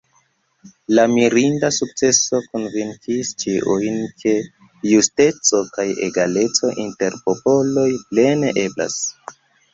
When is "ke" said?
4.23-4.33